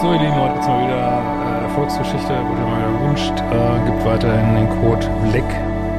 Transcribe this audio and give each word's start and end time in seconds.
So, 0.00 0.14
ihr 0.14 0.18
Lieben, 0.18 0.34
heute 0.34 0.54
gibt 0.54 0.62
es 0.62 0.68
mal 0.68 0.86
wieder 0.86 1.58
äh, 1.58 1.62
Erfolgsgeschichte, 1.64 2.28
wurde 2.28 2.62
mal 2.62 2.90
gewünscht. 2.90 3.34
Äh, 3.52 3.84
gibt 3.84 4.02
weiterhin 4.02 4.54
den 4.56 4.68
Code 4.80 5.06
Black 5.30 5.44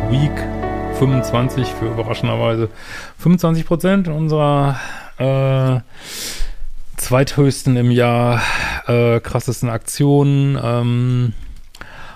Week 0.10 0.98
25 0.98 1.68
für 1.68 1.86
überraschenderweise 1.86 2.70
25% 3.24 4.10
unserer 4.10 4.80
äh, 5.20 5.82
zweithöchsten 6.98 7.78
im 7.78 7.92
Jahr 7.92 8.42
äh, 8.88 9.20
krassesten 9.20 9.70
Aktionen 9.70 10.58
ähm, 10.60 11.34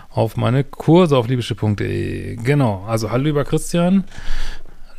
auf 0.10 0.38
meine 0.38 0.64
Kurse 0.64 1.16
auf 1.16 1.28
liebische.de. 1.28 2.38
Genau, 2.38 2.84
also 2.88 3.12
hallo 3.12 3.26
lieber 3.26 3.46
Christian. 3.46 4.06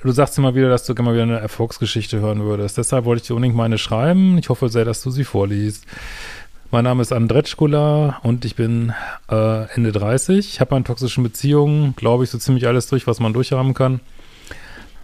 Du 0.05 0.13
sagst 0.13 0.39
immer 0.39 0.55
wieder, 0.55 0.69
dass 0.69 0.85
du 0.85 0.95
gerne 0.95 1.09
mal 1.09 1.15
wieder 1.15 1.25
eine 1.25 1.41
Erfolgsgeschichte 1.41 2.21
hören 2.21 2.45
würdest. 2.45 2.79
Deshalb 2.79 3.07
wollte 3.07 3.23
ich 3.23 3.27
dir 3.27 3.35
unbedingt 3.35 3.57
meine 3.57 3.77
schreiben. 3.77 4.39
Ich 4.39 4.51
hoffe 4.51 4.69
sehr, 4.69 4.85
dass 4.85 5.03
du 5.03 5.11
sie 5.11 5.25
vorliest. 5.25 5.85
Mein 6.73 6.83
Name 6.83 7.01
ist 7.01 7.13
Andretschkula 7.13 8.19
und 8.25 8.45
ich 8.45 8.57
bin 8.57 8.93
äh, 9.31 9.73
Ende 9.75 9.93
30. 9.93 10.39
Ich 10.39 10.61
habe 10.61 10.75
an 10.75 10.85
toxischen 10.85 11.23
Beziehungen, 11.23 11.95
glaube 11.95 12.25
ich, 12.25 12.31
so 12.31 12.39
ziemlich 12.39 12.67
alles 12.67 12.89
durch, 12.89 13.07
was 13.07 13.21
man 13.21 13.33
durchhaben 13.33 13.73
kann. 13.73 14.01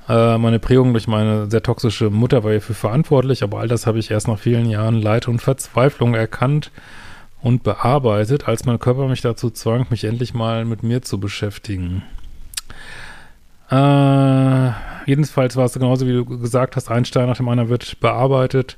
Äh, 0.08 0.38
meine 0.38 0.58
Prägung 0.58 0.92
durch 0.92 1.06
meine 1.06 1.48
sehr 1.48 1.62
toxische 1.62 2.10
Mutter 2.10 2.42
war 2.42 2.50
hierfür 2.50 2.74
verantwortlich, 2.74 3.44
aber 3.44 3.60
all 3.60 3.68
das 3.68 3.86
habe 3.86 4.00
ich 4.00 4.10
erst 4.10 4.27
nach 4.27 4.40
vielen 4.40 4.68
Jahren 4.68 5.00
Leid 5.00 5.28
und 5.28 5.40
Verzweiflung 5.40 6.14
erkannt 6.14 6.72
und 7.40 7.62
bearbeitet, 7.62 8.48
als 8.48 8.64
mein 8.64 8.80
Körper 8.80 9.06
mich 9.06 9.20
dazu 9.20 9.48
zwang, 9.48 9.86
mich 9.88 10.02
endlich 10.02 10.34
mal 10.34 10.64
mit 10.64 10.83
mir 10.83 11.02
zu 11.02 11.20
beschäftigen. 11.20 12.02
Äh, 13.70 14.70
jedenfalls 15.06 15.55
war 15.55 15.66
es 15.66 15.74
genauso, 15.74 16.08
wie 16.08 16.12
du 16.12 16.24
gesagt 16.24 16.74
hast, 16.74 16.90
ein 16.90 17.05
Stein 17.05 17.28
nach 17.28 17.36
dem 17.36 17.48
anderen 17.48 17.70
wird 17.70 18.00
bearbeitet. 18.00 18.77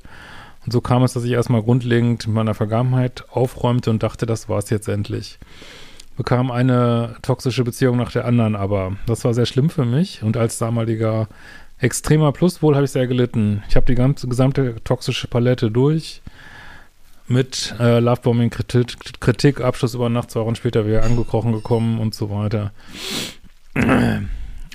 Und 0.65 0.71
so 0.71 0.81
kam 0.81 1.03
es, 1.03 1.13
dass 1.13 1.23
ich 1.23 1.31
erstmal 1.31 1.61
grundlegend 1.61 2.27
mit 2.27 2.35
meiner 2.35 2.55
Vergangenheit 2.55 3.25
aufräumte 3.29 3.89
und 3.89 4.03
dachte, 4.03 4.25
das 4.25 4.49
war 4.49 4.57
es 4.57 4.69
jetzt 4.69 4.87
endlich. 4.87 5.39
Bekam 6.17 6.49
eine 6.49 7.15
toxische 7.21 7.63
Beziehung 7.63 7.97
nach 7.97 8.11
der 8.11 8.25
anderen, 8.25 8.55
aber 8.55 8.93
das 9.05 9.23
war 9.25 9.33
sehr 9.33 9.45
schlimm 9.45 9.69
für 9.69 9.85
mich 9.85 10.23
und 10.23 10.37
als 10.37 10.57
damaliger 10.57 11.27
extremer 11.77 12.31
Pluspol 12.31 12.75
habe 12.75 12.85
ich 12.85 12.91
sehr 12.91 13.07
gelitten. 13.07 13.63
Ich 13.69 13.75
habe 13.75 13.85
die 13.85 13.95
ganze 13.95 14.27
gesamte 14.27 14.75
toxische 14.83 15.27
Palette 15.27 15.71
durch 15.71 16.21
mit 17.27 17.75
äh, 17.79 17.99
Lovebombing, 17.99 18.49
Kritik, 18.49 19.19
Kritik, 19.19 19.61
Abschluss 19.61 19.93
über 19.93 20.09
Nacht, 20.09 20.31
zwei 20.31 20.41
Wochen 20.41 20.55
später 20.55 20.87
wieder 20.87 21.03
angekrochen 21.03 21.51
gekommen 21.51 21.99
und 21.99 22.15
so 22.15 22.29
weiter. 22.29 22.71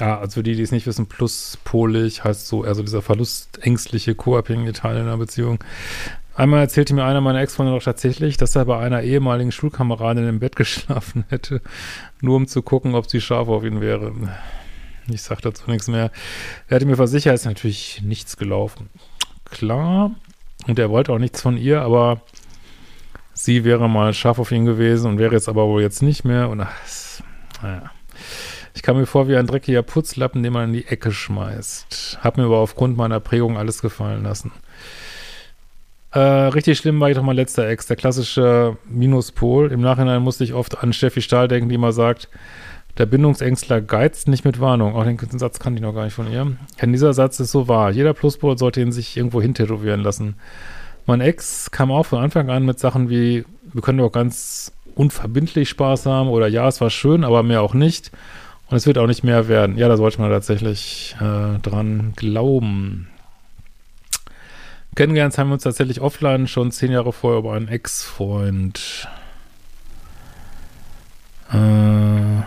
Ja, 0.00 0.18
also 0.18 0.34
für 0.34 0.42
die, 0.42 0.56
die 0.56 0.62
es 0.62 0.72
nicht 0.72 0.86
wissen, 0.86 1.06
pluspolig 1.06 2.24
heißt 2.24 2.46
so, 2.46 2.64
also 2.64 2.82
dieser 2.82 3.02
verlustängstliche, 3.02 4.14
co-abhängige 4.14 4.72
Teil 4.72 4.96
in 4.96 5.02
einer 5.02 5.18
Beziehung. 5.18 5.62
Einmal 6.34 6.60
erzählte 6.60 6.94
mir 6.94 7.04
einer 7.04 7.20
meiner 7.20 7.40
Ex-Freunde 7.40 7.74
doch 7.74 7.82
tatsächlich, 7.82 8.38
dass 8.38 8.56
er 8.56 8.64
bei 8.64 8.78
einer 8.78 9.02
ehemaligen 9.02 9.52
Schulkameradin 9.52 10.26
im 10.26 10.40
Bett 10.40 10.56
geschlafen 10.56 11.24
hätte, 11.28 11.60
nur 12.22 12.36
um 12.36 12.46
zu 12.46 12.62
gucken, 12.62 12.94
ob 12.94 13.10
sie 13.10 13.20
scharf 13.20 13.48
auf 13.48 13.62
ihn 13.62 13.82
wäre. 13.82 14.14
Ich 15.12 15.20
sag 15.20 15.42
dazu 15.42 15.70
nichts 15.70 15.88
mehr. 15.88 16.10
Er 16.68 16.76
hatte 16.76 16.86
mir 16.86 16.96
versichert, 16.96 17.34
ist 17.34 17.44
natürlich 17.44 18.00
nichts 18.02 18.38
gelaufen. 18.38 18.88
Klar, 19.44 20.12
und 20.66 20.78
er 20.78 20.88
wollte 20.88 21.12
auch 21.12 21.18
nichts 21.18 21.42
von 21.42 21.58
ihr, 21.58 21.82
aber 21.82 22.22
sie 23.34 23.64
wäre 23.64 23.88
mal 23.90 24.14
scharf 24.14 24.38
auf 24.38 24.50
ihn 24.50 24.64
gewesen 24.64 25.10
und 25.10 25.18
wäre 25.18 25.34
jetzt 25.34 25.48
aber 25.48 25.66
wohl 25.66 25.82
jetzt 25.82 26.00
nicht 26.02 26.24
mehr. 26.24 26.48
Und 26.48 26.62
ach, 26.62 26.72
naja. 27.60 27.90
Ich 28.80 28.82
kam 28.82 28.96
mir 28.96 29.04
vor 29.04 29.28
wie 29.28 29.36
ein 29.36 29.46
dreckiger 29.46 29.82
Putzlappen, 29.82 30.42
den 30.42 30.54
man 30.54 30.68
in 30.68 30.72
die 30.72 30.86
Ecke 30.86 31.12
schmeißt. 31.12 32.20
Hab 32.22 32.38
mir 32.38 32.44
aber 32.44 32.56
aufgrund 32.56 32.96
meiner 32.96 33.20
Prägung 33.20 33.58
alles 33.58 33.82
gefallen 33.82 34.22
lassen. 34.22 34.52
Äh, 36.12 36.18
richtig 36.18 36.78
schlimm 36.78 36.98
war 36.98 37.10
ich 37.10 37.16
doch 37.16 37.22
mein 37.22 37.36
letzter 37.36 37.68
Ex, 37.68 37.88
der 37.88 37.96
klassische 37.96 38.78
Minuspol. 38.88 39.70
Im 39.70 39.82
Nachhinein 39.82 40.22
musste 40.22 40.44
ich 40.44 40.54
oft 40.54 40.82
an 40.82 40.94
Steffi 40.94 41.20
Stahl 41.20 41.46
denken, 41.46 41.68
die 41.68 41.74
immer 41.74 41.92
sagt, 41.92 42.30
der 42.96 43.04
Bindungsängstler 43.04 43.82
geizt 43.82 44.28
nicht 44.28 44.46
mit 44.46 44.60
Warnung. 44.60 44.96
Auch 44.96 45.04
den 45.04 45.18
Satz 45.38 45.58
kannte 45.58 45.80
ich 45.80 45.82
noch 45.82 45.94
gar 45.94 46.04
nicht 46.04 46.14
von 46.14 46.32
ihr. 46.32 46.56
Denn 46.80 46.92
dieser 46.92 47.12
Satz 47.12 47.38
ist 47.38 47.50
so 47.50 47.68
wahr. 47.68 47.90
Jeder 47.90 48.14
Pluspol 48.14 48.56
sollte 48.56 48.80
ihn 48.80 48.92
sich 48.92 49.14
irgendwo 49.14 49.42
hintätowieren 49.42 50.00
lassen. 50.00 50.36
Mein 51.04 51.20
Ex 51.20 51.70
kam 51.70 51.92
auch 51.92 52.06
von 52.06 52.20
Anfang 52.20 52.48
an 52.48 52.64
mit 52.64 52.78
Sachen 52.78 53.10
wie, 53.10 53.44
wir 53.74 53.82
können 53.82 53.98
doch 53.98 54.10
ganz 54.10 54.72
unverbindlich 54.94 55.68
Spaß 55.68 56.06
haben 56.06 56.30
oder 56.30 56.48
ja, 56.48 56.66
es 56.66 56.80
war 56.80 56.88
schön, 56.88 57.24
aber 57.24 57.42
mehr 57.42 57.60
auch 57.60 57.74
nicht. 57.74 58.10
Und 58.70 58.76
es 58.76 58.86
wird 58.86 58.98
auch 58.98 59.08
nicht 59.08 59.24
mehr 59.24 59.48
werden. 59.48 59.76
Ja, 59.76 59.88
da 59.88 59.96
sollte 59.96 60.20
man 60.20 60.30
tatsächlich 60.30 61.16
äh, 61.20 61.58
dran 61.58 62.12
glauben. 62.14 63.08
Kennengelernt 64.94 65.36
haben 65.38 65.48
wir 65.48 65.54
uns 65.54 65.64
tatsächlich 65.64 66.00
offline 66.00 66.46
schon 66.46 66.70
zehn 66.70 66.92
Jahre 66.92 67.12
vorher 67.12 67.40
über 67.40 67.54
einen 67.54 67.66
Ex-Freund. 67.66 69.08
Äh, 71.52 72.42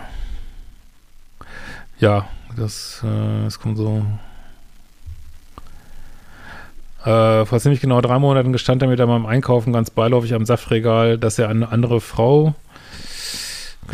ja, 1.99 2.27
das, 2.55 3.03
äh, 3.03 3.43
das 3.43 3.59
kommt 3.59 3.77
so. 3.77 4.05
Äh, 7.03 7.45
vor 7.45 7.59
ziemlich 7.59 7.81
genau 7.81 7.99
drei 7.99 8.17
Monaten 8.17 8.53
gestand 8.53 8.81
er 8.81 8.87
mir 8.87 8.95
da 8.95 9.05
beim 9.05 9.25
Einkaufen 9.25 9.73
ganz 9.73 9.89
beiläufig 9.89 10.33
am 10.33 10.45
Saftregal, 10.45 11.17
dass 11.17 11.37
er 11.37 11.49
eine 11.49 11.69
andere 11.69 11.99
Frau 11.99 12.55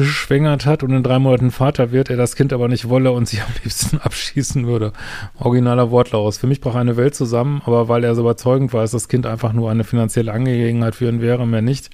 geschwängert 0.05 0.65
hat 0.65 0.81
und 0.81 0.91
in 0.91 1.03
drei 1.03 1.19
Monaten 1.19 1.51
Vater 1.51 1.91
wird, 1.91 2.09
er 2.09 2.15
das 2.15 2.35
Kind 2.35 2.53
aber 2.53 2.69
nicht 2.69 2.87
wolle 2.87 3.11
und 3.11 3.27
sie 3.27 3.41
am 3.41 3.51
liebsten 3.63 3.97
abschießen 4.01 4.65
würde. 4.65 4.93
Originaler 5.37 5.91
Wortlaut. 5.91 6.35
Für 6.35 6.47
mich 6.47 6.61
brach 6.61 6.75
eine 6.75 6.95
Welt 6.95 7.15
zusammen, 7.15 7.61
aber 7.65 7.89
weil 7.89 8.03
er 8.03 8.15
so 8.15 8.21
überzeugend 8.21 8.71
war, 8.73 8.81
dass 8.81 8.91
das 8.91 9.09
Kind 9.09 9.25
einfach 9.25 9.51
nur 9.51 9.69
eine 9.69 9.83
finanzielle 9.83 10.31
Angelegenheit 10.31 10.95
für 10.95 11.09
ihn 11.09 11.21
wäre, 11.21 11.45
mehr 11.45 11.61
nicht, 11.61 11.89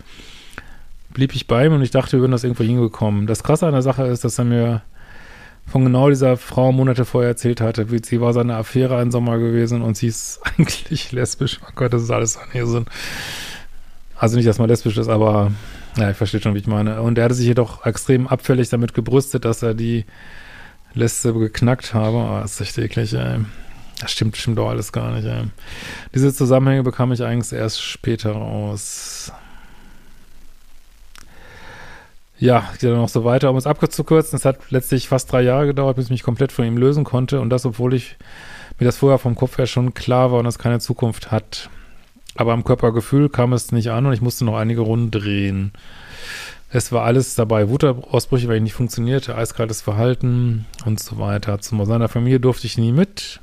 blieb 1.14 1.34
ich 1.34 1.48
bei 1.48 1.66
ihm 1.66 1.74
und 1.74 1.82
ich 1.82 1.92
dachte, 1.92 2.14
wir 2.14 2.20
würden 2.22 2.32
das 2.32 2.44
irgendwo 2.44 2.64
hingekommen. 2.64 3.26
Das 3.26 3.44
Krasse 3.44 3.66
an 3.66 3.74
der 3.74 3.82
Sache 3.82 4.04
ist, 4.04 4.24
dass 4.24 4.38
er 4.38 4.46
mir 4.46 4.82
von 5.66 5.84
genau 5.84 6.10
dieser 6.10 6.38
Frau 6.38 6.72
Monate 6.72 7.06
vorher 7.06 7.32
erzählt 7.32 7.60
hatte, 7.60 7.90
wie 7.90 8.00
sie 8.04 8.22
war 8.22 8.34
seine 8.34 8.56
Affäre 8.56 8.98
ein 8.98 9.10
Sommer 9.10 9.40
gewesen 9.40 9.82
und 9.82 9.98
sie 9.98 10.08
ist 10.08 10.42
eigentlich 10.58 11.12
lesbisch. 11.12 11.60
Oh 11.64 11.72
Gott, 11.74 11.92
das 11.92 12.04
ist 12.04 12.12
alles 12.12 12.38
an 12.38 12.50
ihr 12.54 12.68
Sinn. 12.68 12.86
Also 14.16 14.38
nicht, 14.38 14.48
dass 14.48 14.60
man 14.60 14.70
lesbisch 14.70 14.98
ist, 14.98 15.10
aber 15.10 15.52
ja, 15.98 16.10
ich 16.10 16.18
verstehe 16.18 16.42
schon, 16.42 16.54
wie 16.54 16.60
ich 16.60 16.68
meine. 16.68 17.02
Und 17.02 17.18
er 17.18 17.26
hatte 17.26 17.34
sich 17.34 17.48
jedoch 17.48 17.86
extrem 17.86 18.28
abfällig 18.28 18.70
damit 18.70 18.94
gebrüstet, 18.94 19.46
dass 19.46 19.64
er 19.64 19.74
die 19.74 20.06
Liste 20.94 21.34
geknackt 21.34 21.94
habe. 21.94 22.18
Oh, 22.18 22.40
das 22.42 22.54
ist 22.54 22.62
echt 22.62 22.78
eklig, 22.78 23.14
ey. 23.14 23.40
Das 24.02 24.12
stimmt, 24.12 24.36
stimmt 24.36 24.58
doch 24.58 24.70
alles 24.70 24.92
gar 24.92 25.12
nicht, 25.12 25.26
ey. 25.26 25.44
Diese 26.14 26.34
Zusammenhänge 26.34 26.84
bekam 26.84 27.12
ich 27.12 27.24
eigentlich 27.24 27.58
erst 27.58 27.82
später 27.82 28.34
raus. 28.34 29.32
Ja, 32.38 32.70
geht 32.74 32.90
dann 32.90 32.98
noch 32.98 33.10
so 33.10 33.24
weiter. 33.24 33.50
Um 33.50 33.56
es 33.56 33.66
abzukürzen, 33.68 34.38
es 34.38 34.44
hat 34.44 34.60
letztlich 34.70 35.08
fast 35.08 35.32
drei 35.32 35.42
Jahre 35.42 35.68
gedauert, 35.68 35.96
bis 35.96 36.06
ich 36.06 36.12
mich 36.12 36.24
komplett 36.24 36.52
von 36.52 36.66
ihm 36.66 36.78
lösen 36.78 37.06
konnte. 37.06 37.40
Und 37.40 37.50
das, 37.50 37.66
obwohl 37.66 37.94
ich 37.94 38.18
mir 38.78 38.86
das 38.86 38.98
vorher 38.98 39.20
vom 39.20 39.36
Kopf 39.36 39.58
her 39.58 39.68
schon 39.68 39.94
klar 39.94 40.32
war 40.32 40.40
und 40.40 40.46
es 40.46 40.60
keine 40.60 40.80
Zukunft 40.80 41.32
hat. 41.32 41.70
Aber 42.36 42.54
am 42.54 42.64
Körpergefühl 42.64 43.30
kam 43.30 43.54
es 43.54 43.72
nicht 43.72 43.90
an 43.92 44.06
und 44.06 44.14
ich 44.14 44.22
musste 44.22 44.46
noch 44.46 44.58
einige 44.58 44.82
Runden 44.82 45.12
drehen. 45.12 45.72
Es 46.70 46.92
war 46.92 47.06
alles 47.06 47.36
dabei, 47.36 47.70
Wutausbrüche, 47.70 48.50
weil 48.50 48.58
ich 48.58 48.64
nicht 48.64 48.74
funktionierte, 48.74 49.36
eiskaltes 49.36 49.82
Verhalten 49.82 50.66
und 50.86 51.00
so 51.00 51.18
weiter. 51.18 51.60
Zu 51.60 51.84
seiner 51.86 52.10
Familie 52.10 52.40
durfte 52.40 52.68
ich 52.68 52.78
nie 52.78 52.92
mit. 52.92 53.40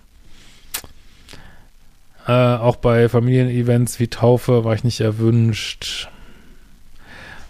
Äh, 2.26 2.32
auch 2.32 2.76
bei 2.76 3.08
Familienevents 3.08 3.98
wie 3.98 4.08
Taufe 4.08 4.64
war 4.64 4.74
ich 4.74 4.84
nicht 4.84 5.00
erwünscht. 5.00 6.08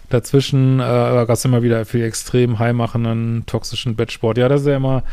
Dazwischen 0.09 0.79
äh, 0.79 0.83
gab 0.83 1.29
es 1.29 1.43
immer 1.43 1.63
wieder 1.63 1.85
viel 1.85 2.03
extrem 2.03 2.59
heimachenden, 2.59 3.45
toxischen 3.45 3.95
Bettsport. 3.95 4.37
Ja, 4.37 4.47
das 4.47 4.61
ist 4.61 4.67
ja 4.67 4.77
immer, 4.77 5.03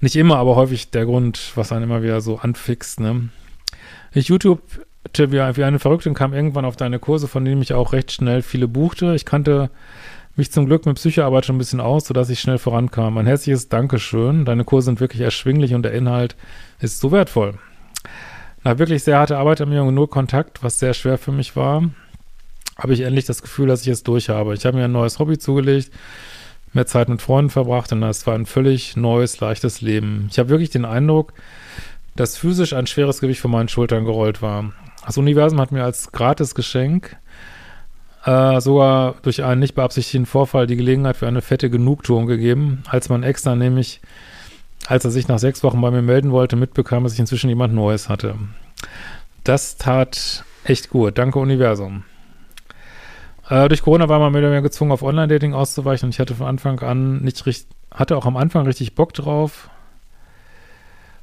nicht 0.00 0.16
immer, 0.16 0.36
aber 0.36 0.54
häufig 0.54 0.90
der 0.90 1.06
Grund, 1.06 1.52
was 1.54 1.72
einen 1.72 1.84
immer 1.84 2.02
wieder 2.02 2.20
so 2.20 2.38
anfixt. 2.38 3.00
Ne? 3.00 3.30
Ich 4.12 4.28
YouTube 4.28 4.60
wie, 5.16 5.32
wie 5.32 5.64
eine 5.64 5.78
Verrückte 5.78 6.08
und 6.08 6.14
kam 6.14 6.32
irgendwann 6.32 6.64
auf 6.64 6.76
deine 6.76 6.98
Kurse, 6.98 7.28
von 7.28 7.44
denen 7.44 7.62
ich 7.62 7.72
auch 7.72 7.92
recht 7.92 8.12
schnell 8.12 8.42
viele 8.42 8.68
buchte. 8.68 9.14
Ich 9.14 9.24
kannte 9.24 9.70
mich 10.36 10.52
zum 10.52 10.66
Glück 10.66 10.86
mit 10.86 10.96
Psychoarbeit 10.96 11.46
schon 11.46 11.56
ein 11.56 11.58
bisschen 11.58 11.80
aus, 11.80 12.06
sodass 12.06 12.30
ich 12.30 12.40
schnell 12.40 12.58
vorankam. 12.58 13.18
Ein 13.18 13.26
herzliches 13.26 13.68
Dankeschön. 13.68 14.44
Deine 14.44 14.64
Kurse 14.64 14.86
sind 14.86 15.00
wirklich 15.00 15.22
erschwinglich 15.22 15.74
und 15.74 15.82
der 15.82 15.92
Inhalt 15.92 16.36
ist 16.80 17.00
so 17.00 17.12
wertvoll. 17.12 17.58
Nach 18.62 18.78
wirklich 18.78 19.04
sehr 19.04 19.18
harter 19.18 19.38
Arbeit 19.38 19.66
mir 19.66 19.82
und 19.82 19.94
nur 19.94 20.10
Kontakt, 20.10 20.62
was 20.62 20.78
sehr 20.78 20.94
schwer 20.94 21.18
für 21.18 21.32
mich 21.32 21.56
war, 21.56 21.82
habe 22.76 22.92
ich 22.94 23.00
endlich 23.00 23.24
das 23.24 23.42
Gefühl, 23.42 23.68
dass 23.68 23.82
ich 23.82 23.88
es 23.88 24.02
durch 24.02 24.28
habe. 24.28 24.54
Ich 24.54 24.66
habe 24.66 24.76
mir 24.76 24.84
ein 24.84 24.92
neues 24.92 25.18
Hobby 25.18 25.38
zugelegt, 25.38 25.90
mehr 26.72 26.86
Zeit 26.86 27.08
mit 27.08 27.22
Freunden 27.22 27.50
verbracht 27.50 27.92
und 27.92 28.00
das 28.00 28.26
war 28.26 28.34
ein 28.34 28.46
völlig 28.46 28.96
neues, 28.96 29.40
leichtes 29.40 29.80
Leben. 29.80 30.28
Ich 30.30 30.38
habe 30.38 30.50
wirklich 30.50 30.70
den 30.70 30.84
Eindruck, 30.84 31.32
dass 32.16 32.36
physisch 32.36 32.72
ein 32.72 32.86
schweres 32.86 33.20
Gewicht 33.20 33.40
von 33.40 33.50
meinen 33.50 33.68
Schultern 33.68 34.04
gerollt 34.04 34.42
war. 34.42 34.72
Das 35.10 35.18
Universum 35.18 35.60
hat 35.60 35.72
mir 35.72 35.82
als 35.82 36.12
Gratisgeschenk 36.12 37.16
äh, 38.24 38.60
sogar 38.60 39.16
durch 39.22 39.42
einen 39.42 39.58
nicht 39.58 39.74
beabsichtigten 39.74 40.24
Vorfall 40.24 40.68
die 40.68 40.76
Gelegenheit 40.76 41.16
für 41.16 41.26
eine 41.26 41.42
fette 41.42 41.68
Genugtuung 41.68 42.26
gegeben, 42.26 42.84
als 42.88 43.08
mein 43.08 43.24
Ex 43.24 43.42
dann 43.42 43.58
nämlich, 43.58 44.00
als 44.86 45.04
er 45.04 45.10
sich 45.10 45.26
nach 45.26 45.40
sechs 45.40 45.64
Wochen 45.64 45.80
bei 45.80 45.90
mir 45.90 46.02
melden 46.02 46.30
wollte, 46.30 46.54
mitbekam, 46.54 47.02
dass 47.02 47.14
ich 47.14 47.18
inzwischen 47.18 47.48
jemand 47.48 47.74
Neues 47.74 48.08
hatte. 48.08 48.36
Das 49.42 49.78
tat 49.78 50.44
echt 50.62 50.90
gut. 50.90 51.18
Danke, 51.18 51.40
Universum. 51.40 52.04
Äh, 53.48 53.66
durch 53.66 53.82
Corona 53.82 54.08
war 54.08 54.20
man 54.20 54.30
mehr 54.30 54.62
gezwungen, 54.62 54.92
auf 54.92 55.02
Online-Dating 55.02 55.54
auszuweichen 55.54 56.06
und 56.06 56.14
ich 56.14 56.20
hatte 56.20 56.36
von 56.36 56.46
Anfang 56.46 56.78
an 56.78 57.18
nicht 57.22 57.44
richtig, 57.46 57.66
hatte 57.92 58.16
auch 58.16 58.26
am 58.26 58.36
Anfang 58.36 58.64
richtig 58.64 58.94
Bock 58.94 59.12
drauf, 59.12 59.70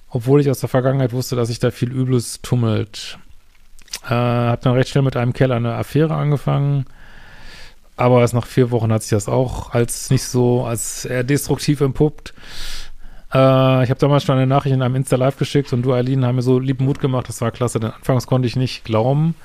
obwohl 0.09 0.41
ich 0.41 0.49
aus 0.49 0.59
der 0.59 0.67
Vergangenheit 0.67 1.13
wusste, 1.13 1.37
dass 1.37 1.47
sich 1.47 1.59
da 1.59 1.71
viel 1.71 1.93
Übles 1.93 2.41
tummelt. 2.41 3.17
Äh, 4.05 4.09
hab 4.09 4.61
dann 4.61 4.73
recht 4.73 4.89
schnell 4.89 5.03
mit 5.03 5.17
einem 5.17 5.33
Kerl 5.33 5.51
eine 5.51 5.75
Affäre 5.75 6.15
angefangen. 6.15 6.85
Aber 7.95 8.21
erst 8.21 8.35
nach 8.35 8.45
vier 8.45 8.69
Wochen 8.71 8.91
hat 8.91 9.01
sich 9.01 9.09
das 9.09 9.27
auch 9.27 9.73
als 9.73 10.11
nicht 10.11 10.23
so, 10.23 10.65
als 10.65 11.05
eher 11.05 11.23
destruktiv 11.23 11.81
entpuppt. 11.81 12.33
Äh, 13.33 13.83
ich 13.83 13.89
habe 13.89 13.99
damals 13.99 14.23
schon 14.23 14.37
eine 14.37 14.47
Nachricht 14.47 14.75
in 14.75 14.81
einem 14.81 14.95
Insta-Live 14.95 15.37
geschickt 15.37 15.73
und 15.73 15.81
du, 15.81 15.93
Eileen, 15.93 16.25
haben 16.25 16.35
mir 16.35 16.43
so 16.43 16.59
lieben 16.59 16.85
Mut 16.85 16.99
gemacht. 16.99 17.27
Das 17.27 17.41
war 17.41 17.51
klasse, 17.51 17.79
denn 17.79 17.91
anfangs 17.91 18.27
konnte 18.27 18.47
ich 18.47 18.55
nicht 18.55 18.83
glauben. 18.85 19.35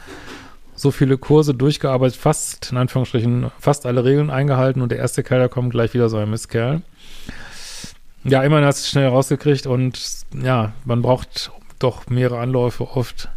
So 0.74 0.90
viele 0.90 1.16
Kurse 1.18 1.54
durchgearbeitet, 1.54 2.16
fast, 2.16 2.72
in 2.72 2.78
Anführungsstrichen, 2.78 3.50
fast 3.58 3.86
alle 3.86 4.04
Regeln 4.04 4.30
eingehalten 4.30 4.82
und 4.82 4.90
der 4.90 4.98
erste 4.98 5.22
Kerl, 5.22 5.40
da 5.40 5.48
kommt 5.48 5.70
gleich 5.70 5.94
wieder 5.94 6.08
so 6.08 6.16
ein 6.18 6.30
Mistkerl. 6.30 6.82
Ja, 8.24 8.42
immerhin 8.42 8.64
hast 8.64 8.78
du 8.78 8.82
es 8.82 8.90
schnell 8.90 9.08
rausgekriegt 9.08 9.66
und 9.66 10.00
ja, 10.42 10.72
man 10.84 11.02
braucht 11.02 11.50
doch 11.78 12.06
mehrere 12.08 12.38
Anläufe 12.38 12.88
oft. 12.96 13.28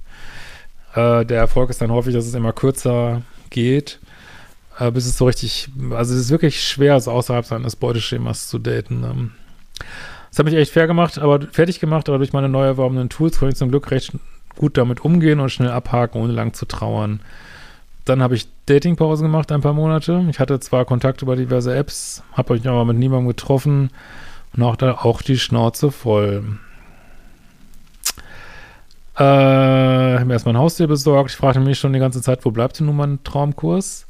Äh, 0.95 1.25
der 1.25 1.39
Erfolg 1.39 1.69
ist 1.69 1.81
dann 1.81 1.92
häufig, 1.92 2.13
dass 2.13 2.25
es 2.25 2.33
immer 2.33 2.53
kürzer 2.53 3.21
geht, 3.50 4.00
äh, 4.80 4.92
bis 4.92 5.06
es 5.06 5.18
so 5.18 5.25
richtig, 5.25 5.69
also 5.92 6.13
es 6.13 6.21
ist 6.21 6.30
wirklich 6.31 6.63
schwer, 6.63 7.00
so 7.00 7.12
außerhalb 7.12 7.45
seines 7.45 7.75
Beuteschemas 7.75 8.47
zu 8.47 8.59
daten. 8.59 9.03
Ähm. 9.03 9.31
Das 10.30 10.39
hat 10.39 10.45
mich 10.45 10.56
echt 10.56 10.71
fair 10.71 10.88
gemacht, 10.88 11.18
aber 11.18 11.42
fertig 11.42 11.80
gemacht, 11.80 12.09
aber 12.09 12.18
durch 12.18 12.33
meine 12.33 12.50
neu 12.50 12.65
erworbenen 12.65 13.09
Tools 13.09 13.39
konnte 13.39 13.53
ich 13.53 13.57
zum 13.57 13.69
Glück 13.69 13.92
recht 13.92 14.13
gut 14.56 14.77
damit 14.77 15.03
umgehen 15.03 15.39
und 15.39 15.50
schnell 15.50 15.71
abhaken, 15.71 16.21
ohne 16.21 16.33
lang 16.33 16.53
zu 16.53 16.65
trauern. 16.65 17.19
Dann 18.06 18.21
habe 18.21 18.36
ich 18.36 18.48
Datingpause 18.68 19.24
gemacht, 19.24 19.51
ein 19.51 19.62
paar 19.62 19.74
Monate. 19.74 20.25
Ich 20.30 20.39
hatte 20.39 20.59
zwar 20.59 20.86
Kontakt 20.86 21.21
über 21.21 21.36
diverse 21.36 21.75
Apps, 21.75 22.24
habe 22.33 22.53
mich 22.53 22.68
aber 22.68 22.86
mit 22.86 22.98
niemandem 22.98 23.27
getroffen 23.27 23.89
und 24.56 24.63
auch 24.63 24.75
da 24.75 24.91
auch 24.94 25.21
die 25.21 25.39
Schnauze 25.39 25.91
voll. 25.91 26.44
Äh, 29.17 29.21
habe 29.21 30.25
mir 30.25 30.33
erstmal 30.33 30.56
ein 30.56 30.59
Haustier 30.59 30.88
besorgt. 30.88 31.31
Ich 31.31 31.38
fragte 31.38 31.59
mich 31.59 31.79
schon 31.79 31.94
die 31.94 32.00
ganze 32.00 32.21
Zeit, 32.21 32.44
wo 32.44 32.51
bleibt 32.51 32.79
denn 32.79 32.88
nun 32.88 32.97
mein 32.97 33.23
Traumkurs? 33.23 34.07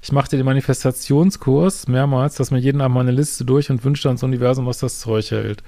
Ich 0.00 0.12
machte 0.12 0.36
den 0.36 0.46
Manifestationskurs 0.46 1.88
mehrmals, 1.88 2.36
dass 2.36 2.50
mir 2.50 2.58
jeden 2.58 2.80
Abend 2.80 2.94
meine 2.94 3.10
Liste 3.10 3.44
durch 3.44 3.68
und 3.70 3.84
wünschte 3.84 4.08
ans 4.08 4.22
Universum, 4.22 4.66
was 4.66 4.78
das 4.78 5.00
Zeug 5.00 5.30
hält. 5.30 5.62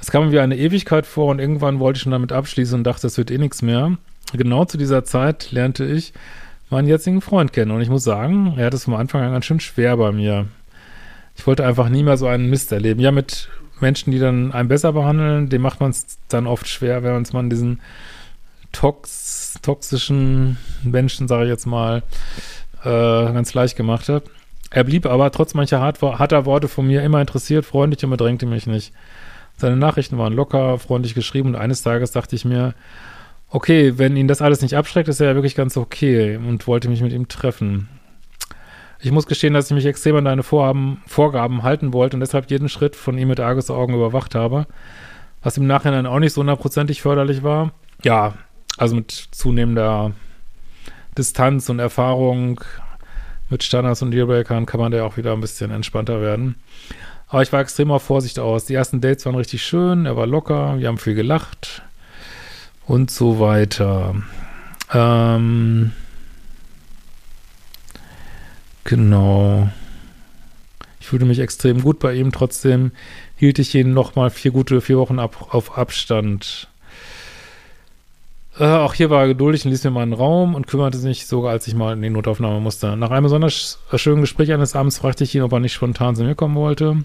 Es 0.00 0.10
kam 0.10 0.26
mir 0.26 0.32
wie 0.32 0.40
eine 0.40 0.56
Ewigkeit 0.56 1.06
vor 1.06 1.26
und 1.26 1.38
irgendwann 1.38 1.78
wollte 1.78 1.98
ich 1.98 2.02
schon 2.02 2.12
damit 2.12 2.32
abschließen 2.32 2.76
und 2.76 2.84
dachte, 2.84 3.06
es 3.06 3.18
wird 3.18 3.30
eh 3.30 3.38
nichts 3.38 3.62
mehr. 3.62 3.98
Genau 4.32 4.64
zu 4.64 4.78
dieser 4.78 5.04
Zeit 5.04 5.52
lernte 5.52 5.84
ich 5.84 6.12
meinen 6.70 6.88
jetzigen 6.88 7.20
Freund 7.20 7.52
kennen 7.52 7.70
und 7.70 7.80
ich 7.80 7.88
muss 7.90 8.04
sagen, 8.04 8.54
er 8.56 8.66
hat 8.66 8.74
es 8.74 8.84
vom 8.84 8.94
Anfang 8.94 9.22
an 9.22 9.32
ganz 9.32 9.44
schön 9.44 9.60
schwer 9.60 9.96
bei 9.96 10.12
mir. 10.12 10.46
Ich 11.36 11.46
wollte 11.46 11.64
einfach 11.64 11.88
nie 11.88 12.02
mehr 12.02 12.16
so 12.16 12.26
einen 12.26 12.50
Mist 12.50 12.72
erleben. 12.72 13.00
Ja, 13.00 13.12
mit 13.12 13.48
Menschen, 13.80 14.10
die 14.10 14.18
dann 14.18 14.52
einen 14.52 14.68
besser 14.68 14.92
behandeln, 14.92 15.48
dem 15.48 15.62
macht 15.62 15.80
man 15.80 15.90
es 15.90 16.18
dann 16.28 16.46
oft 16.46 16.68
schwer, 16.68 17.02
wenn 17.02 17.24
man 17.32 17.50
diesen 17.50 17.80
tox 18.72 19.58
toxischen 19.62 20.58
Menschen, 20.82 21.28
sage 21.28 21.44
ich 21.44 21.50
jetzt 21.50 21.66
mal, 21.66 22.02
äh, 22.84 22.88
ganz 22.88 23.54
leicht 23.54 23.76
gemacht 23.76 24.08
hat. 24.08 24.24
Er 24.70 24.84
blieb 24.84 25.06
aber 25.06 25.30
trotz 25.30 25.54
mancher 25.54 25.80
hart, 25.80 26.00
harter 26.02 26.44
Worte 26.44 26.68
von 26.68 26.86
mir 26.86 27.02
immer 27.02 27.20
interessiert, 27.20 27.64
freundlich 27.64 28.04
und 28.04 28.10
bedrängte 28.10 28.46
mich 28.46 28.66
nicht. 28.66 28.92
Seine 29.56 29.76
Nachrichten 29.76 30.18
waren 30.18 30.34
locker, 30.34 30.78
freundlich 30.78 31.14
geschrieben 31.14 31.50
und 31.50 31.56
eines 31.56 31.82
Tages 31.82 32.12
dachte 32.12 32.36
ich 32.36 32.44
mir, 32.44 32.74
okay, 33.50 33.94
wenn 33.96 34.16
ihn 34.16 34.28
das 34.28 34.42
alles 34.42 34.60
nicht 34.60 34.76
abschreckt, 34.76 35.08
ist 35.08 35.20
er 35.20 35.28
ja 35.28 35.34
wirklich 35.34 35.54
ganz 35.54 35.76
okay 35.76 36.36
und 36.36 36.66
wollte 36.66 36.88
mich 36.88 37.00
mit 37.00 37.12
ihm 37.12 37.28
treffen. 37.28 37.88
Ich 39.00 39.12
muss 39.12 39.26
gestehen, 39.26 39.54
dass 39.54 39.70
ich 39.70 39.74
mich 39.74 39.86
extrem 39.86 40.16
an 40.16 40.24
deine 40.24 40.42
Vorhaben, 40.42 41.02
Vorgaben 41.06 41.62
halten 41.62 41.92
wollte 41.92 42.16
und 42.16 42.20
deshalb 42.20 42.50
jeden 42.50 42.68
Schritt 42.68 42.96
von 42.96 43.16
ihm 43.16 43.28
mit 43.28 43.38
Argusaugen 43.38 43.94
überwacht 43.94 44.34
habe, 44.34 44.66
was 45.42 45.56
im 45.56 45.66
Nachhinein 45.66 46.06
auch 46.06 46.18
nicht 46.18 46.32
so 46.32 46.40
hundertprozentig 46.40 47.00
förderlich 47.02 47.42
war. 47.42 47.72
Ja, 48.02 48.34
also 48.76 48.96
mit 48.96 49.10
zunehmender 49.10 50.12
Distanz 51.16 51.68
und 51.68 51.78
Erfahrung 51.78 52.60
mit 53.50 53.62
Standards 53.62 54.02
und 54.02 54.10
Dealbreakern 54.10 54.66
kann 54.66 54.80
man 54.80 54.92
da 54.92 55.04
auch 55.04 55.16
wieder 55.16 55.32
ein 55.32 55.40
bisschen 55.40 55.70
entspannter 55.70 56.20
werden. 56.20 56.56
Aber 57.28 57.42
ich 57.42 57.52
war 57.52 57.60
extrem 57.60 57.90
auf 57.90 58.02
Vorsicht 58.02 58.38
aus. 58.38 58.64
Die 58.64 58.74
ersten 58.74 59.00
Dates 59.00 59.26
waren 59.26 59.34
richtig 59.34 59.62
schön, 59.62 60.06
er 60.06 60.16
war 60.16 60.26
locker, 60.26 60.78
wir 60.78 60.88
haben 60.88 60.98
viel 60.98 61.14
gelacht 61.14 61.82
und 62.86 63.10
so 63.10 63.38
weiter. 63.38 64.14
Ähm, 64.92 65.92
Genau. 68.88 69.68
Ich 70.98 71.08
fühlte 71.08 71.26
mich 71.26 71.40
extrem 71.40 71.82
gut 71.82 71.98
bei 71.98 72.14
ihm. 72.14 72.32
Trotzdem 72.32 72.92
hielt 73.36 73.58
ich 73.58 73.74
ihn 73.74 73.92
noch 73.92 74.16
mal 74.16 74.30
vier 74.30 74.50
gute 74.50 74.80
vier 74.80 74.96
Wochen 74.96 75.18
ab, 75.18 75.48
auf 75.50 75.76
Abstand. 75.76 76.68
Äh, 78.58 78.64
auch 78.64 78.94
hier 78.94 79.10
war 79.10 79.20
er 79.20 79.28
geduldig 79.28 79.66
und 79.66 79.72
ließ 79.72 79.84
mir 79.84 79.90
mal 79.90 80.04
einen 80.04 80.14
Raum 80.14 80.54
und 80.54 80.66
kümmerte 80.66 80.96
sich 80.96 81.26
sogar, 81.26 81.50
als 81.50 81.68
ich 81.68 81.74
mal 81.74 81.92
in 81.92 82.00
die 82.00 82.08
Notaufnahme 82.08 82.60
musste. 82.60 82.96
Nach 82.96 83.10
einem 83.10 83.24
besonders 83.24 83.78
schönen 83.96 84.22
Gespräch 84.22 84.54
eines 84.54 84.74
Abends 84.74 84.96
fragte 84.96 85.22
ich 85.22 85.34
ihn, 85.34 85.42
ob 85.42 85.52
er 85.52 85.60
nicht 85.60 85.74
spontan 85.74 86.16
zu 86.16 86.24
mir 86.24 86.34
kommen 86.34 86.54
wollte. 86.54 87.04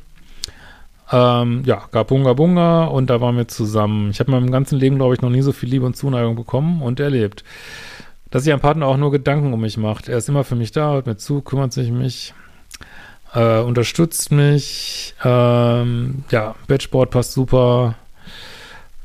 Ähm, 1.12 1.64
ja, 1.66 1.84
gab 1.92 2.08
Bunga 2.08 2.32
Bunga 2.32 2.86
und 2.86 3.10
da 3.10 3.20
waren 3.20 3.36
wir 3.36 3.50
zusammen. 3.50 4.10
Ich 4.10 4.22
habe 4.22 4.32
in 4.32 4.40
meinem 4.40 4.52
ganzen 4.52 4.80
Leben, 4.80 4.96
glaube 4.96 5.16
ich, 5.16 5.22
noch 5.22 5.30
nie 5.30 5.42
so 5.42 5.52
viel 5.52 5.68
Liebe 5.68 5.86
und 5.86 5.98
Zuneigung 5.98 6.38
bekommen 6.38 6.82
und 6.82 7.02
erlebt 7.02 7.44
dass 8.34 8.46
sich 8.46 8.52
ein 8.52 8.60
Partner 8.60 8.88
auch 8.88 8.98
nur 8.98 9.12
Gedanken 9.12 9.54
um 9.54 9.62
mich 9.62 9.78
macht. 9.78 10.10
Er 10.10 10.18
ist 10.18 10.28
immer 10.28 10.44
für 10.44 10.56
mich 10.56 10.72
da, 10.72 10.94
hört 10.94 11.06
mir 11.06 11.18
zu, 11.18 11.42
kümmert 11.42 11.72
sich 11.72 11.92
um 11.92 12.00
mich, 12.00 12.34
äh, 13.36 13.60
unterstützt 13.60 14.32
mich. 14.32 15.14
Ähm, 15.24 16.24
ja, 16.32 16.56
Bettsport 16.66 17.12
passt 17.12 17.34
super. 17.34 17.94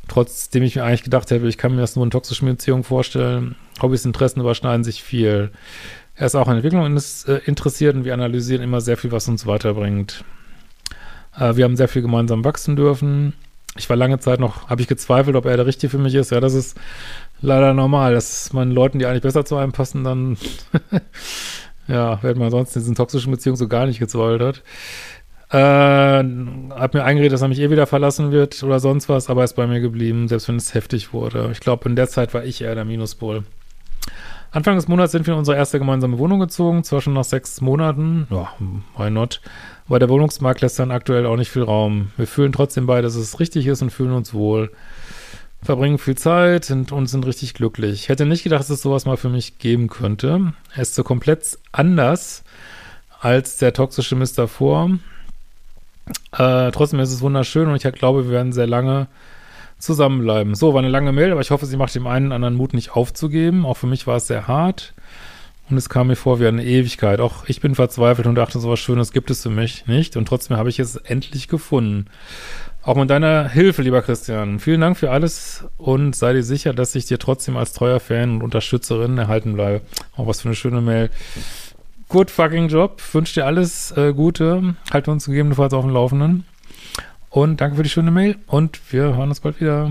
Trotzdem 0.08 0.62
ich 0.62 0.76
mir 0.76 0.84
eigentlich 0.84 1.02
gedacht 1.02 1.30
hätte, 1.30 1.46
ich 1.46 1.58
kann 1.58 1.74
mir 1.74 1.82
das 1.82 1.94
nur 1.94 2.06
in 2.06 2.10
toxischen 2.10 2.48
Beziehungen 2.48 2.84
vorstellen. 2.84 3.54
Hobbys, 3.82 4.06
Interessen 4.06 4.40
überschneiden 4.40 4.82
sich 4.82 5.02
viel. 5.02 5.50
Er 6.14 6.26
ist 6.26 6.34
auch 6.34 6.48
an 6.48 6.56
Entwicklung 6.56 6.96
äh, 6.96 7.32
interessiert 7.44 7.96
und 7.96 8.06
wir 8.06 8.14
analysieren 8.14 8.62
immer 8.62 8.80
sehr 8.80 8.96
viel, 8.96 9.12
was 9.12 9.28
uns 9.28 9.46
weiterbringt. 9.46 10.24
Äh, 11.38 11.56
wir 11.56 11.66
haben 11.66 11.76
sehr 11.76 11.88
viel 11.88 12.00
gemeinsam 12.00 12.46
wachsen 12.46 12.76
dürfen. 12.76 13.34
Ich 13.76 13.90
war 13.90 13.96
lange 13.96 14.18
Zeit 14.20 14.40
noch, 14.40 14.70
habe 14.70 14.80
ich 14.80 14.88
gezweifelt, 14.88 15.36
ob 15.36 15.44
er 15.44 15.58
der 15.58 15.66
Richtige 15.66 15.90
für 15.90 15.98
mich 15.98 16.14
ist. 16.14 16.30
Ja, 16.30 16.40
das 16.40 16.54
ist 16.54 16.78
leider 17.40 17.74
normal, 17.74 18.14
dass 18.14 18.52
man 18.52 18.70
Leuten, 18.70 18.98
die 18.98 19.06
eigentlich 19.06 19.22
besser 19.22 19.44
zu 19.44 19.56
einem 19.56 19.72
passen, 19.72 20.04
dann 20.04 20.36
ja, 21.88 22.22
wenn 22.22 22.38
man 22.38 22.50
sonst 22.50 22.76
in 22.76 22.82
diesen 22.82 22.94
toxischen 22.94 23.32
Beziehungen 23.32 23.56
so 23.56 23.68
gar 23.68 23.86
nicht 23.86 23.98
gezweifelt 23.98 24.42
hat. 24.42 24.62
Äh, 25.50 26.24
hat 26.74 26.92
mir 26.92 27.04
eingeredet, 27.04 27.32
dass 27.32 27.42
er 27.42 27.48
mich 27.48 27.60
eh 27.60 27.70
wieder 27.70 27.86
verlassen 27.86 28.32
wird 28.32 28.62
oder 28.62 28.80
sonst 28.80 29.08
was, 29.08 29.30
aber 29.30 29.40
er 29.40 29.44
ist 29.44 29.56
bei 29.56 29.66
mir 29.66 29.80
geblieben, 29.80 30.28
selbst 30.28 30.48
wenn 30.48 30.56
es 30.56 30.74
heftig 30.74 31.14
wurde. 31.14 31.48
Ich 31.52 31.60
glaube, 31.60 31.88
in 31.88 31.96
der 31.96 32.08
Zeit 32.08 32.34
war 32.34 32.44
ich 32.44 32.60
eher 32.60 32.74
der 32.74 32.84
Minuspol. 32.84 33.44
Anfang 34.50 34.76
des 34.76 34.88
Monats 34.88 35.12
sind 35.12 35.26
wir 35.26 35.34
in 35.34 35.38
unsere 35.38 35.56
erste 35.56 35.78
gemeinsame 35.78 36.18
Wohnung 36.18 36.40
gezogen, 36.40 36.84
zwar 36.84 37.00
schon 37.00 37.12
nach 37.12 37.24
sechs 37.24 37.60
Monaten, 37.60 38.26
ja, 38.30 38.48
why 38.96 39.10
not, 39.10 39.42
aber 39.86 39.98
der 39.98 40.08
Wohnungsmarkt 40.08 40.62
lässt 40.62 40.78
dann 40.78 40.90
aktuell 40.90 41.26
auch 41.26 41.36
nicht 41.36 41.50
viel 41.50 41.62
Raum. 41.62 42.12
Wir 42.16 42.26
fühlen 42.26 42.52
trotzdem 42.52 42.86
beide, 42.86 43.02
dass 43.02 43.14
es 43.14 43.40
richtig 43.40 43.66
ist 43.66 43.82
und 43.82 43.90
fühlen 43.90 44.12
uns 44.12 44.32
wohl 44.32 44.70
verbringen 45.62 45.98
viel 45.98 46.16
Zeit 46.16 46.70
und 46.70 47.06
sind 47.06 47.26
richtig 47.26 47.54
glücklich. 47.54 47.94
Ich 47.94 48.08
hätte 48.08 48.26
nicht 48.26 48.44
gedacht, 48.44 48.60
dass 48.60 48.70
es 48.70 48.82
sowas 48.82 49.06
mal 49.06 49.16
für 49.16 49.28
mich 49.28 49.58
geben 49.58 49.88
könnte. 49.88 50.52
Er 50.74 50.82
ist 50.82 50.94
so 50.94 51.02
komplett 51.02 51.58
anders 51.72 52.44
als 53.20 53.56
der 53.56 53.72
toxische 53.72 54.14
Mist 54.16 54.38
davor. 54.38 54.90
Äh, 56.32 56.70
trotzdem 56.70 57.00
ist 57.00 57.12
es 57.12 57.20
wunderschön 57.20 57.68
und 57.68 57.76
ich 57.76 57.92
glaube, 57.92 58.24
wir 58.26 58.30
werden 58.30 58.52
sehr 58.52 58.66
lange 58.66 59.08
zusammenbleiben. 59.78 60.54
So, 60.54 60.74
war 60.74 60.80
eine 60.80 60.88
lange 60.88 61.12
Mail, 61.12 61.32
aber 61.32 61.40
ich 61.40 61.50
hoffe, 61.50 61.66
sie 61.66 61.76
macht 61.76 61.94
dem 61.94 62.06
einen 62.06 62.32
anderen 62.32 62.54
Mut 62.54 62.74
nicht 62.74 62.92
aufzugeben. 62.92 63.64
Auch 63.66 63.76
für 63.76 63.86
mich 63.86 64.06
war 64.06 64.16
es 64.16 64.26
sehr 64.26 64.48
hart. 64.48 64.94
Und 65.70 65.76
es 65.76 65.88
kam 65.88 66.06
mir 66.06 66.16
vor 66.16 66.40
wie 66.40 66.46
eine 66.46 66.64
Ewigkeit. 66.64 67.20
Auch 67.20 67.44
ich 67.46 67.60
bin 67.60 67.74
verzweifelt 67.74 68.26
und 68.26 68.34
dachte, 68.34 68.58
so 68.58 68.70
was 68.70 68.80
Schönes 68.80 69.12
gibt 69.12 69.30
es 69.30 69.42
für 69.42 69.50
mich 69.50 69.86
nicht. 69.86 70.16
Und 70.16 70.26
trotzdem 70.26 70.56
habe 70.56 70.70
ich 70.70 70.78
es 70.78 70.96
endlich 70.96 71.48
gefunden. 71.48 72.06
Auch 72.82 72.96
mit 72.96 73.10
deiner 73.10 73.48
Hilfe, 73.48 73.82
lieber 73.82 74.00
Christian. 74.00 74.60
Vielen 74.60 74.80
Dank 74.80 74.96
für 74.96 75.10
alles 75.10 75.64
und 75.76 76.16
sei 76.16 76.32
dir 76.32 76.42
sicher, 76.42 76.72
dass 76.72 76.94
ich 76.94 77.04
dir 77.04 77.18
trotzdem 77.18 77.56
als 77.56 77.74
treuer 77.74 78.00
Fan 78.00 78.36
und 78.36 78.42
Unterstützerin 78.42 79.18
erhalten 79.18 79.54
bleibe. 79.54 79.82
Auch 80.16 80.26
was 80.26 80.40
für 80.40 80.48
eine 80.48 80.56
schöne 80.56 80.80
Mail. 80.80 81.10
Good 82.08 82.30
fucking 82.30 82.68
Job. 82.68 83.02
Wünsche 83.12 83.34
dir 83.34 83.46
alles 83.46 83.90
äh, 83.92 84.14
Gute. 84.14 84.74
Halte 84.90 85.10
uns 85.10 85.26
gegebenenfalls 85.26 85.74
auf 85.74 85.84
dem 85.84 85.92
Laufenden. 85.92 86.46
Und 87.28 87.60
danke 87.60 87.76
für 87.76 87.82
die 87.82 87.90
schöne 87.90 88.10
Mail 88.10 88.36
und 88.46 88.80
wir 88.90 89.02
hören 89.16 89.28
uns 89.28 89.40
bald 89.40 89.60
wieder. 89.60 89.90